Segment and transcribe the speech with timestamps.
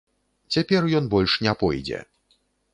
[0.55, 2.03] Цяпер ён больш не пойдзе!